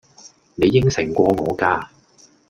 [0.55, 1.87] 你應承過我㗎